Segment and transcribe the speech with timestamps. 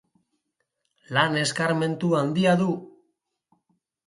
[1.17, 2.71] Lan eskarmentu handia du.